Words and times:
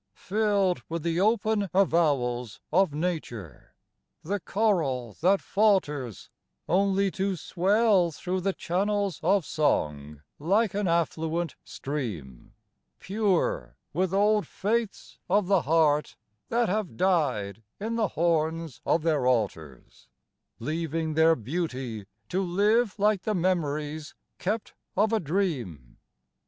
Filled 0.15 0.81
with 0.89 1.03
the 1.03 1.19
open 1.21 1.69
avowals 1.75 2.59
of 2.73 2.91
nature, 2.91 3.75
the 4.23 4.39
choral 4.39 5.15
that 5.21 5.41
falters 5.41 6.31
Only 6.67 7.11
to 7.11 7.35
swell 7.35 8.09
thro' 8.11 8.39
the 8.39 8.51
channels 8.51 9.19
of 9.21 9.45
song 9.45 10.23
like 10.39 10.73
an 10.73 10.87
affluent 10.87 11.55
stream, 11.63 12.55
Pure 12.97 13.77
with 13.93 14.11
old 14.11 14.47
faiths 14.47 15.19
of 15.29 15.45
the 15.45 15.61
heart 15.61 16.15
that 16.49 16.67
have 16.67 16.97
died 16.97 17.61
in 17.79 17.95
the 17.95 18.07
horns 18.17 18.81
of 18.83 19.03
their 19.03 19.27
altars, 19.27 20.07
Leaving 20.57 21.13
their 21.13 21.35
beauty 21.35 22.07
to 22.29 22.41
live 22.41 22.97
like 22.97 23.21
the 23.21 23.35
memories 23.35 24.15
kept 24.39 24.73
of 24.97 25.13
a 25.13 25.19
dream. 25.19 25.97